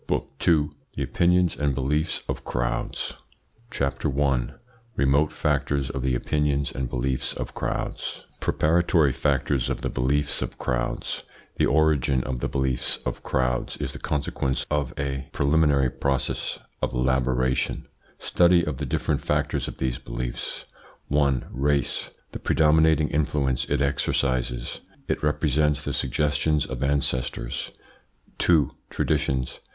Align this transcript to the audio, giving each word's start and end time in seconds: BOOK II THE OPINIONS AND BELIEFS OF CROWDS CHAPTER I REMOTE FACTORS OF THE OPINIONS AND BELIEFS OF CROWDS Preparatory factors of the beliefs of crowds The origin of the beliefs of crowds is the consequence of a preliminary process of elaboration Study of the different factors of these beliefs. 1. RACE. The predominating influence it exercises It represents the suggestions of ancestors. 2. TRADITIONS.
BOOK 0.07 0.31
II 0.47 0.71
THE 0.95 1.03
OPINIONS 1.03 1.55
AND 1.57 1.75
BELIEFS 1.75 2.23
OF 2.27 2.43
CROWDS 2.43 3.13
CHAPTER 3.69 4.09
I 4.19 4.53
REMOTE 4.95 5.31
FACTORS 5.31 5.91
OF 5.91 6.01
THE 6.01 6.15
OPINIONS 6.15 6.71
AND 6.71 6.89
BELIEFS 6.89 7.35
OF 7.35 7.53
CROWDS 7.53 8.23
Preparatory 8.39 9.13
factors 9.13 9.69
of 9.69 9.81
the 9.81 9.91
beliefs 9.91 10.41
of 10.41 10.57
crowds 10.57 11.21
The 11.57 11.67
origin 11.67 12.23
of 12.23 12.39
the 12.39 12.47
beliefs 12.47 12.97
of 13.05 13.21
crowds 13.21 13.77
is 13.77 13.93
the 13.93 13.99
consequence 13.99 14.65
of 14.71 14.91
a 14.97 15.29
preliminary 15.33 15.91
process 15.91 16.57
of 16.81 16.93
elaboration 16.95 17.87
Study 18.17 18.65
of 18.65 18.77
the 18.79 18.87
different 18.87 19.21
factors 19.21 19.67
of 19.67 19.77
these 19.77 19.99
beliefs. 19.99 20.65
1. 21.09 21.45
RACE. 21.51 22.09
The 22.31 22.39
predominating 22.39 23.09
influence 23.09 23.65
it 23.65 23.83
exercises 23.83 24.81
It 25.07 25.21
represents 25.21 25.83
the 25.83 25.93
suggestions 25.93 26.65
of 26.65 26.81
ancestors. 26.83 27.69
2. 28.39 28.71
TRADITIONS. 28.89 29.59